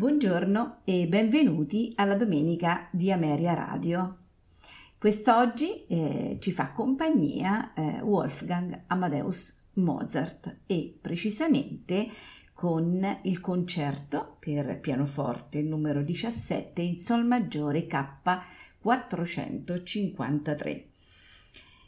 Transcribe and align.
Buongiorno 0.00 0.78
e 0.84 1.06
benvenuti 1.08 1.92
alla 1.96 2.14
domenica 2.14 2.88
di 2.90 3.12
Ameria 3.12 3.52
Radio. 3.52 4.16
Quest'oggi 4.96 5.84
eh, 5.88 6.38
ci 6.40 6.52
fa 6.52 6.70
compagnia 6.70 7.74
eh, 7.74 8.00
Wolfgang 8.00 8.84
Amadeus 8.86 9.54
Mozart 9.74 10.60
e 10.64 10.96
precisamente 10.98 12.08
con 12.54 13.18
il 13.24 13.42
concerto 13.42 14.38
per 14.40 14.80
pianoforte 14.80 15.60
numero 15.60 16.00
17 16.00 16.80
in 16.80 16.96
Sol 16.96 17.26
maggiore 17.26 17.86
K 17.86 18.06
453. 18.80 20.88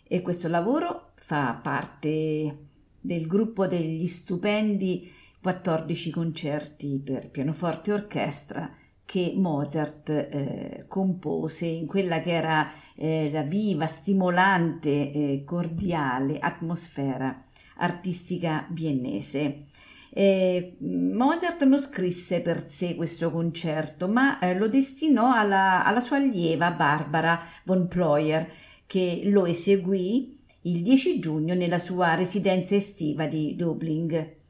E 0.03 0.21
questo 0.21 0.49
lavoro 0.49 1.13
fa 1.15 1.55
parte 1.55 2.59
del 3.01 3.27
gruppo 3.27 3.67
degli 3.67 4.07
stupendi 4.07 5.11
14 5.43 6.11
concerti 6.11 7.03
per 7.05 7.29
pianoforte 7.29 7.91
e 7.91 7.95
orchestra 7.95 8.75
che 9.05 9.35
Mozart 9.37 10.09
eh, 10.09 10.85
compose 10.89 11.67
in 11.67 11.87
quella 11.87 12.21
che 12.21 12.31
era 12.31 12.71
eh, 12.95 13.29
la 13.31 13.43
viva, 13.43 13.87
stimolante, 13.87 14.89
eh, 14.89 15.43
cordiale 15.45 16.39
atmosfera 16.39 17.45
artistica 17.77 18.67
viennese. 18.71 19.67
Eh, 20.15 20.77
Mozart 20.79 21.65
non 21.65 21.79
scrisse 21.79 22.41
per 22.41 22.69
sé 22.69 22.95
questo 22.95 23.31
concerto, 23.31 24.09
ma 24.09 24.39
eh, 24.39 24.57
lo 24.57 24.69
destinò 24.69 25.35
alla, 25.35 25.85
alla, 25.85 26.01
sua 26.01 26.19
allieva 26.19 26.71
Barbara 26.71 27.41
von 27.65 27.89
Pleuer, 27.89 28.49
che 28.87 29.23
lo 29.25 29.47
eseguì 29.47 30.39
il 30.63 30.83
10 30.83 31.19
giugno 31.19 31.55
nella 31.55 31.79
sua 31.79 32.15
residenza 32.15 32.77
estiva 32.77 33.27
di 33.27 33.57
Dublin. 33.57 34.41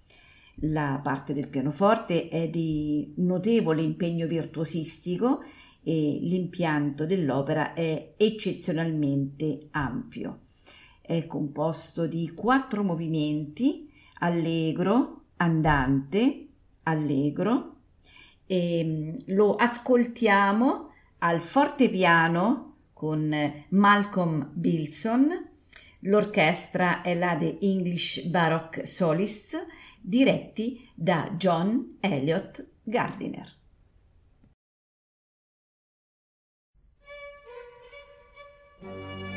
La 0.56 1.00
parte 1.02 1.32
del 1.32 1.48
pianoforte 1.48 2.28
è 2.28 2.48
di 2.48 3.14
notevole 3.16 3.82
impegno 3.82 4.26
virtuosistico 4.26 5.42
e 5.82 6.18
l'impianto 6.20 7.06
dell'opera 7.06 7.72
è 7.72 8.14
eccezionalmente 8.16 9.68
ampio. 9.70 10.40
È 11.00 11.26
composto 11.26 12.06
di 12.06 12.32
quattro 12.34 12.84
movimenti, 12.84 13.90
allegro, 14.18 15.24
andante, 15.36 16.46
allegro, 16.84 17.76
e 18.46 18.84
mm, 18.84 19.34
lo 19.34 19.54
ascoltiamo 19.54 20.90
al 21.18 21.40
fortepiano 21.40 22.76
con 22.92 23.34
Malcolm 23.70 24.50
Bilson, 24.52 25.50
l'orchestra 26.00 27.02
è 27.02 27.14
la 27.14 27.36
The 27.36 27.58
English 27.60 28.22
Baroque 28.26 28.84
Solists 28.86 29.56
diretti 30.02 30.88
da 30.94 31.34
John 31.38 31.96
Elliott 32.00 32.64
Gardiner. 32.84 33.60
thank 38.82 39.31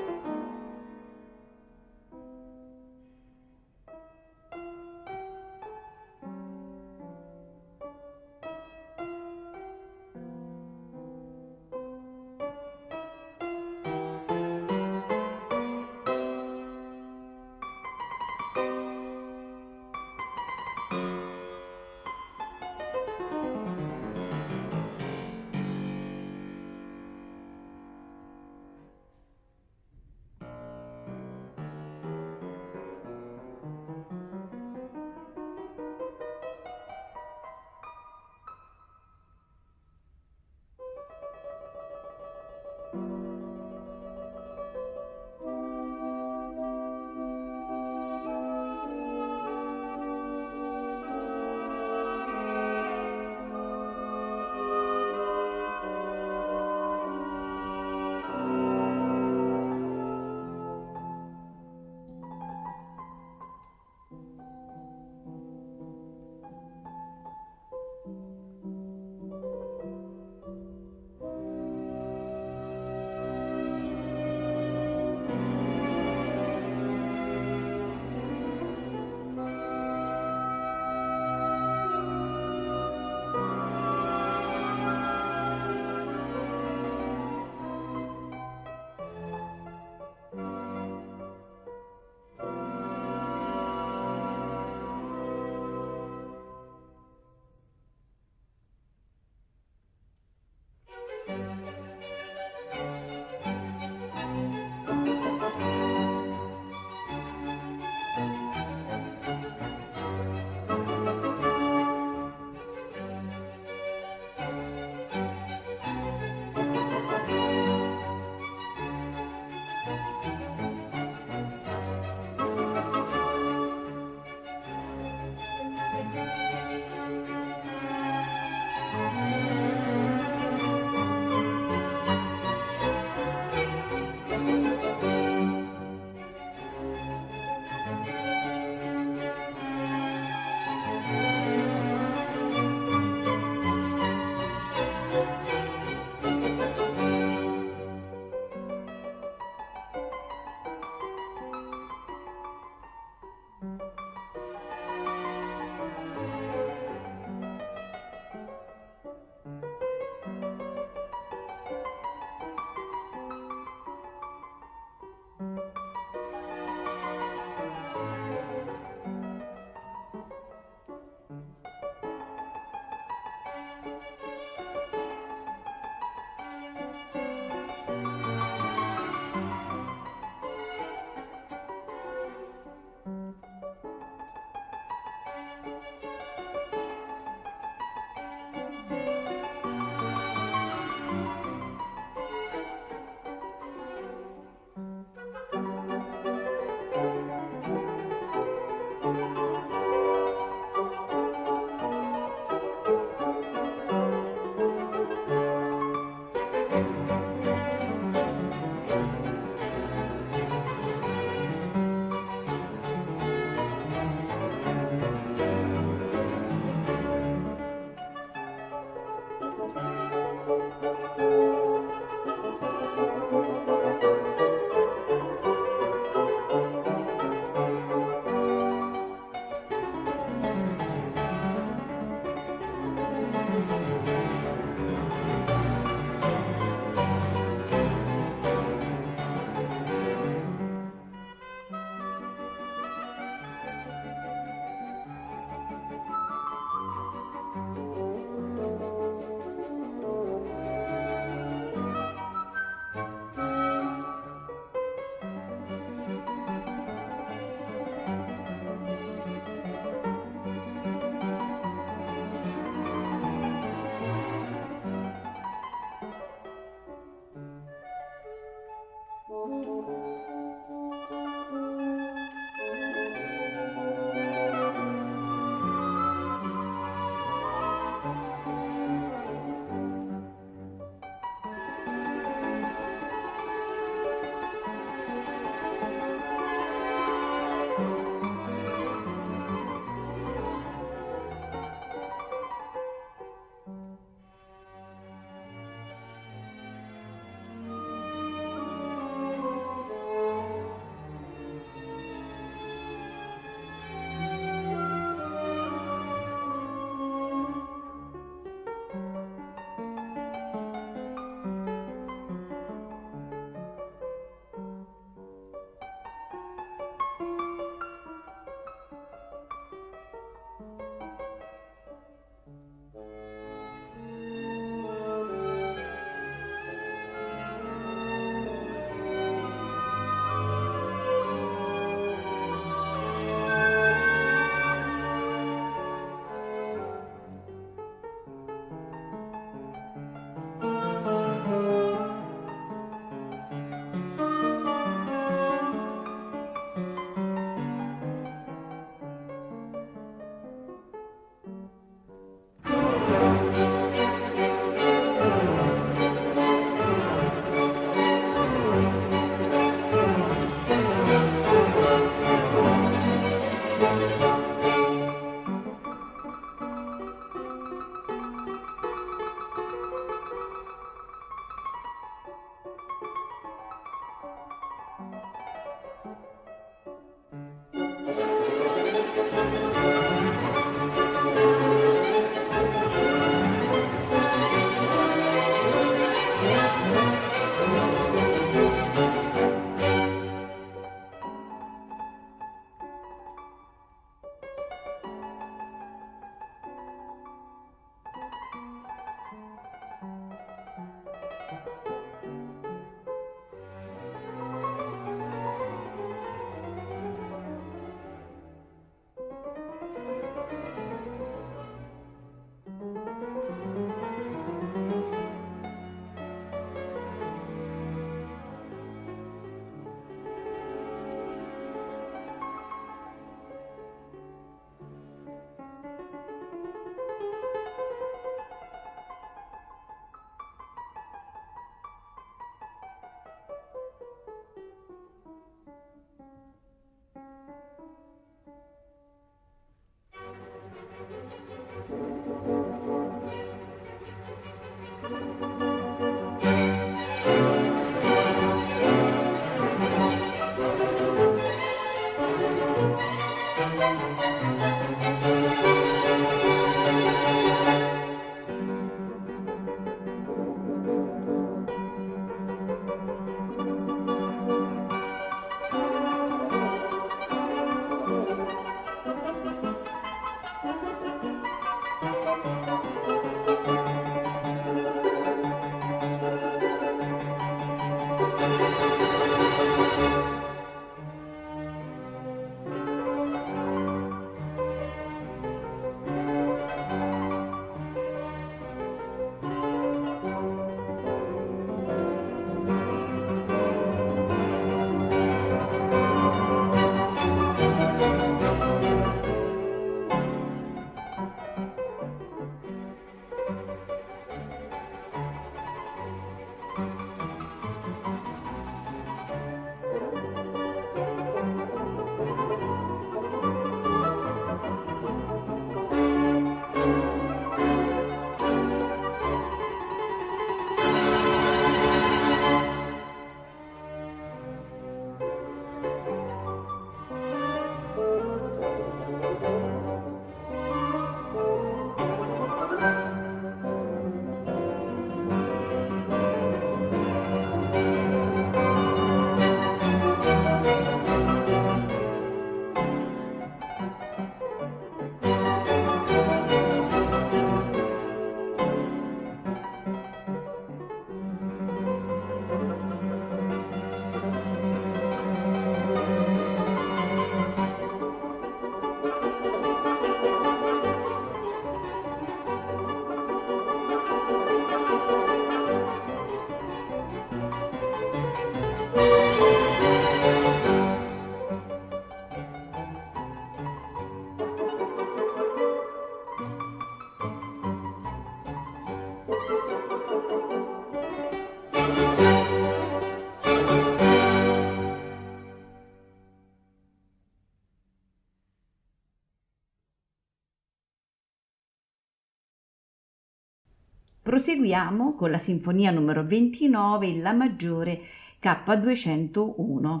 Proseguiamo 594.36 595.14
con 595.14 595.30
la 595.30 595.38
sinfonia 595.38 595.90
numero 595.90 596.22
29 596.22 597.06
in 597.06 597.22
La 597.22 597.32
maggiore 597.32 597.98
K201. 598.38 600.00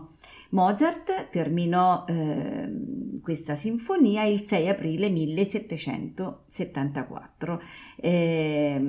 Mozart 0.50 1.30
terminò 1.30 2.04
eh, 2.06 2.70
questa 3.22 3.54
sinfonia 3.54 4.24
il 4.24 4.42
6 4.42 4.68
aprile 4.68 5.08
1774. 5.08 7.62
Eh, 7.96 8.82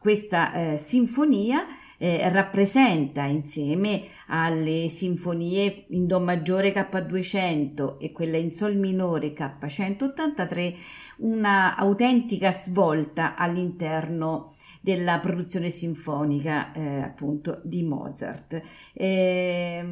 questa 0.00 0.72
eh, 0.72 0.78
sinfonia 0.78 1.64
eh, 1.98 2.28
rappresenta 2.30 3.24
insieme 3.24 4.04
alle 4.28 4.88
sinfonie 4.88 5.86
in 5.88 6.06
Do 6.06 6.20
maggiore 6.20 6.72
K200 6.72 7.96
e 7.98 8.12
quella 8.12 8.36
in 8.36 8.50
Sol 8.50 8.76
minore 8.76 9.34
K183 9.34 10.74
una 11.18 11.76
autentica 11.76 12.52
svolta 12.52 13.34
all'interno 13.34 14.54
della 14.80 15.18
produzione 15.18 15.70
sinfonica 15.70 16.72
eh, 16.72 17.00
appunto 17.02 17.60
di 17.64 17.82
Mozart. 17.82 18.62
Eh, 18.92 19.84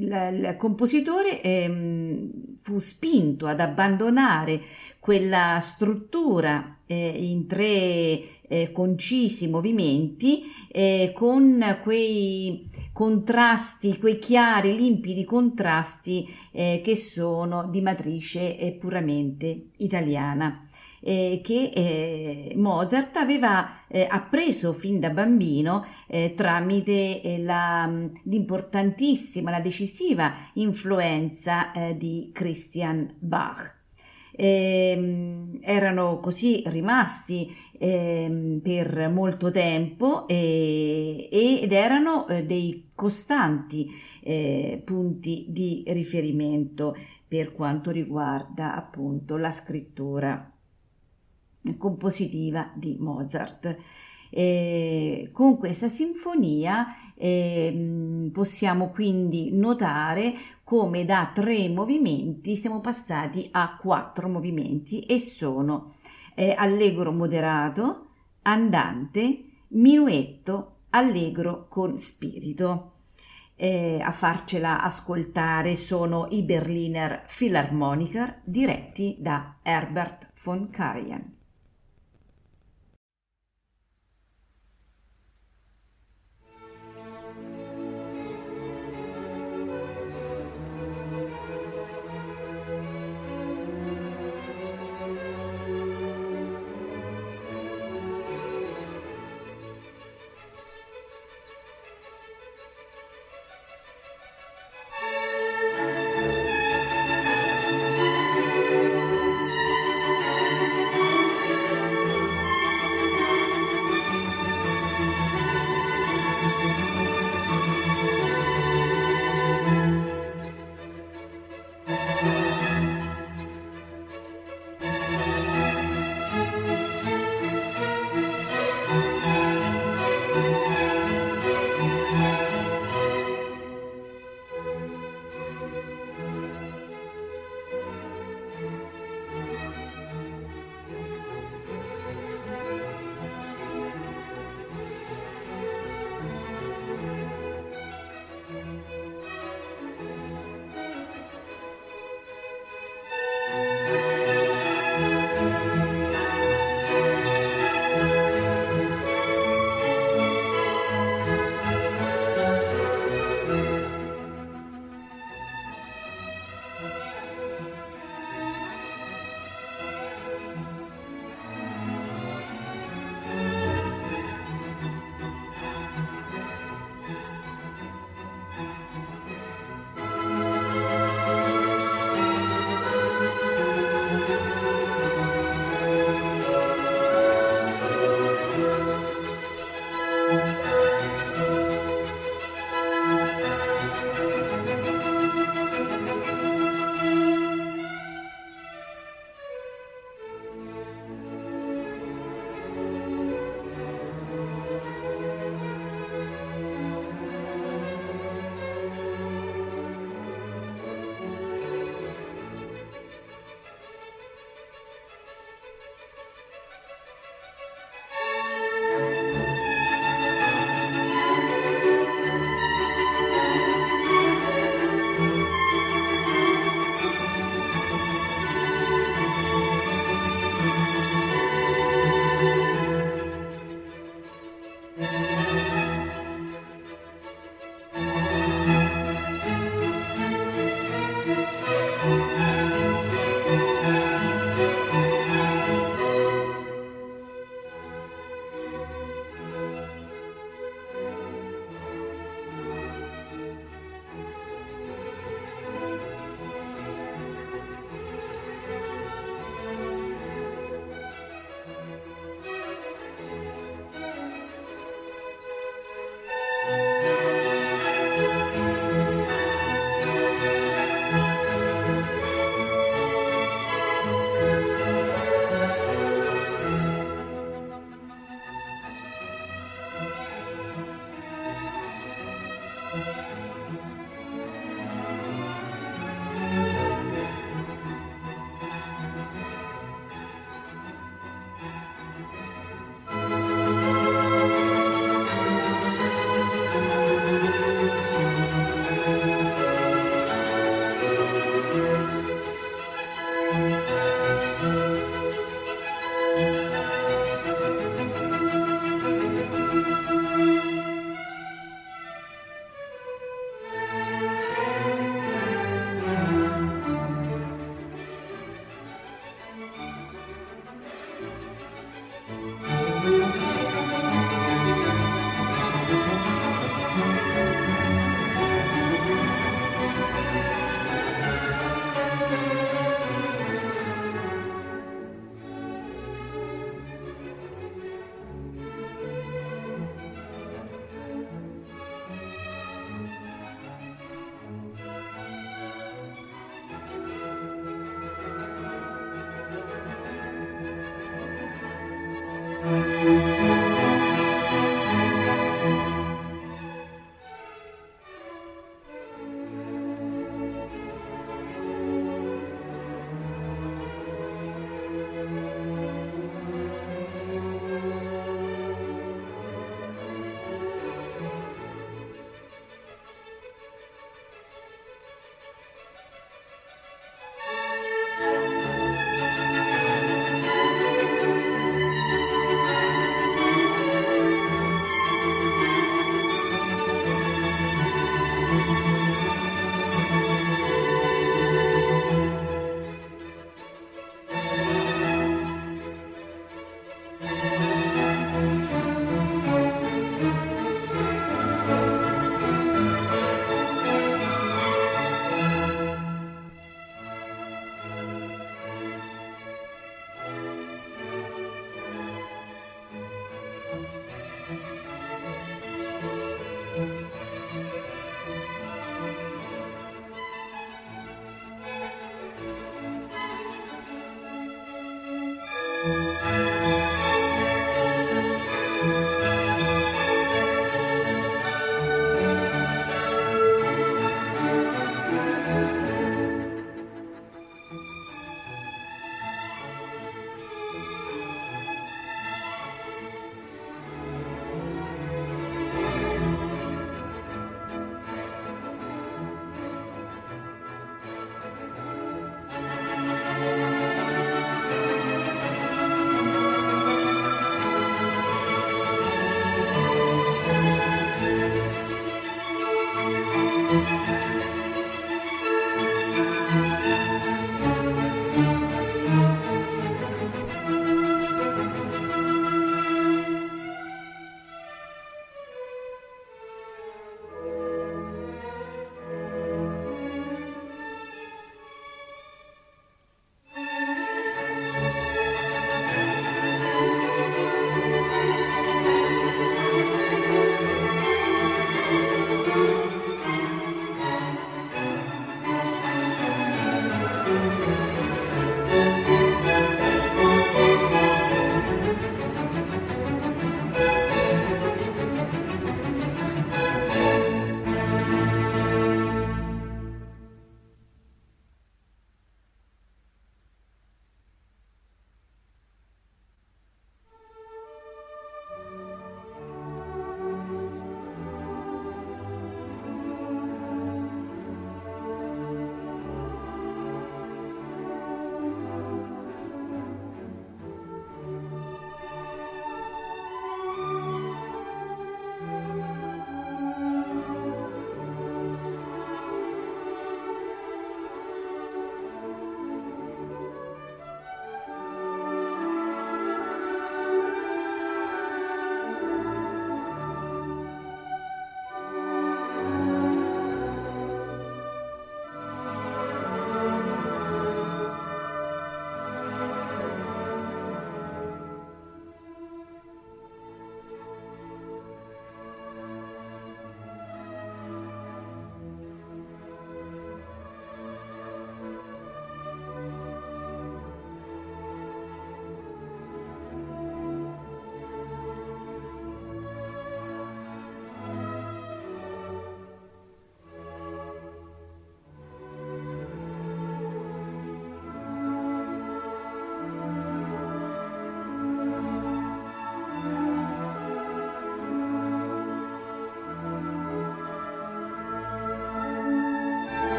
il, 0.00 0.06
il, 0.32 0.56
compositore 0.58 1.40
eh, 1.40 2.30
fu 2.60 2.78
spinto 2.78 3.46
ad 3.46 3.60
abbandonare 3.60 4.60
quella 4.98 5.58
struttura 5.60 6.78
eh, 6.86 7.08
in 7.16 7.46
tre 7.46 8.40
eh, 8.50 8.72
concisi 8.72 9.48
movimenti 9.48 10.42
eh, 10.70 11.12
con 11.14 11.78
quei 11.82 12.68
contrasti, 12.92 13.98
quei 13.98 14.18
chiari, 14.18 14.76
limpidi 14.76 15.24
contrasti 15.24 16.28
eh, 16.52 16.80
che 16.84 16.96
sono 16.96 17.68
di 17.68 17.80
matrice 17.80 18.58
eh, 18.58 18.72
puramente 18.72 19.68
italiana. 19.78 20.66
Eh, 21.02 21.40
che 21.42 21.72
eh, 21.74 22.52
Mozart 22.56 23.16
aveva 23.16 23.86
eh, 23.88 24.06
appreso 24.08 24.74
fin 24.74 25.00
da 25.00 25.08
bambino 25.08 25.86
eh, 26.06 26.34
tramite 26.36 27.22
eh, 27.22 27.38
la, 27.38 27.90
l'importantissima, 28.24 29.50
la 29.50 29.60
decisiva 29.60 30.30
influenza 30.54 31.72
eh, 31.72 31.96
di 31.96 32.30
Christian 32.34 33.14
Bach. 33.18 33.78
Eh, 34.32 35.58
erano 35.62 36.20
così 36.20 36.62
rimasti 36.66 37.50
eh, 37.78 38.60
per 38.62 39.08
molto 39.08 39.50
tempo 39.50 40.28
eh, 40.28 41.28
ed 41.30 41.72
erano 41.72 42.26
dei 42.44 42.90
costanti 42.94 43.90
punti 44.84 45.46
di 45.48 45.82
riferimento 45.88 46.94
per 47.26 47.52
quanto 47.52 47.90
riguarda 47.90 48.74
appunto 48.74 49.36
la 49.36 49.50
scrittura 49.50 50.52
compositiva 51.78 52.70
di 52.74 52.96
Mozart. 52.98 53.76
Eh, 54.32 55.30
con 55.32 55.58
questa 55.58 55.88
sinfonia 55.88 56.86
eh, 57.16 58.30
possiamo 58.32 58.90
quindi 58.90 59.50
notare 59.52 60.34
come 60.62 61.04
da 61.04 61.32
tre 61.34 61.68
movimenti 61.68 62.54
siamo 62.54 62.80
passati 62.80 63.48
a 63.50 63.76
quattro 63.76 64.28
movimenti 64.28 65.00
e 65.00 65.18
sono 65.18 65.94
eh, 66.36 66.54
allegro 66.56 67.10
moderato, 67.10 68.06
andante, 68.42 69.44
minuetto, 69.68 70.76
allegro 70.90 71.66
con 71.68 71.98
spirito. 71.98 72.92
Eh, 73.56 74.00
a 74.00 74.12
farcela 74.12 74.80
ascoltare 74.80 75.76
sono 75.76 76.28
i 76.30 76.42
Berliner 76.42 77.24
Philharmoniker 77.26 78.40
diretti 78.44 79.16
da 79.18 79.56
Herbert 79.62 80.30
von 80.42 80.70
Karajan. 80.70 81.39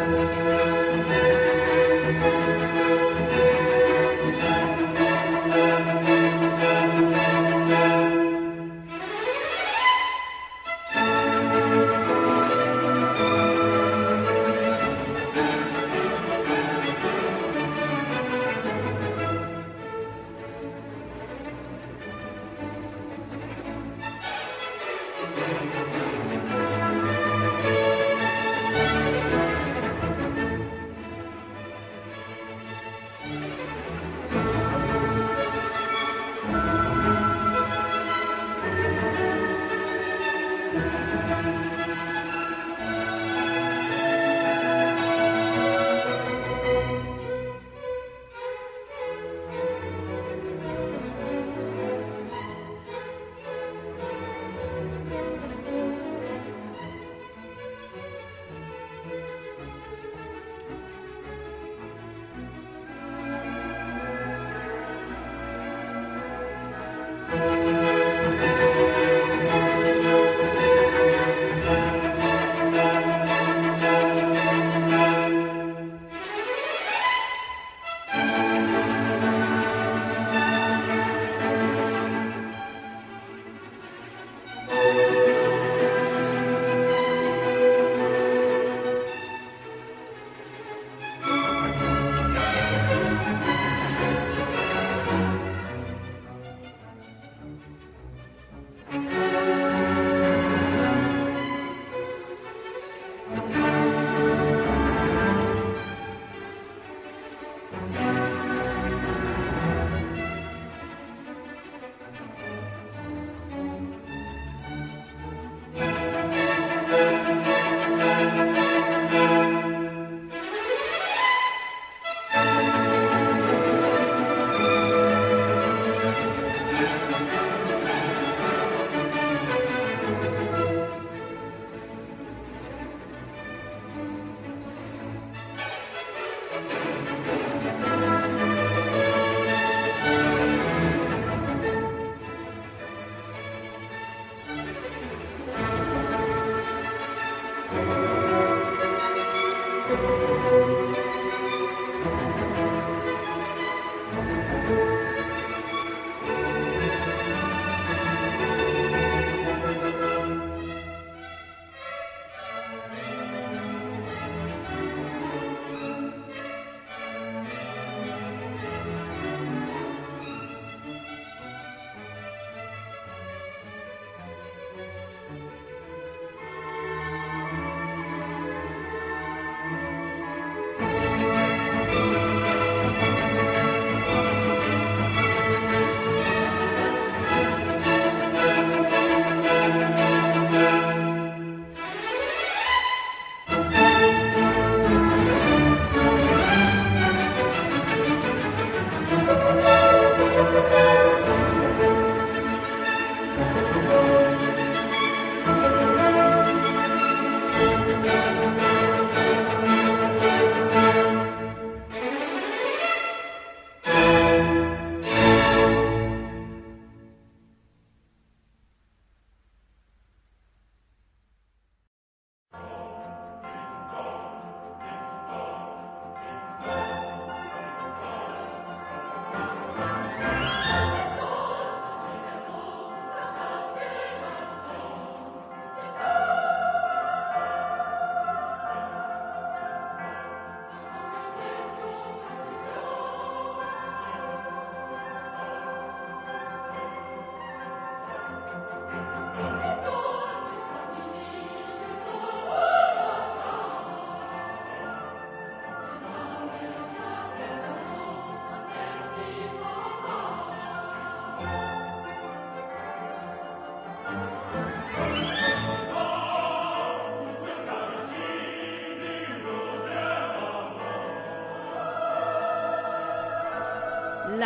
Música 0.00 0.79